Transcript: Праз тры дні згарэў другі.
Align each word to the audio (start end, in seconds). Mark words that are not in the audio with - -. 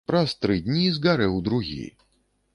Праз 0.09 0.31
тры 0.45 0.55
дні 0.69 0.87
згарэў 0.95 1.39
другі. 1.51 1.79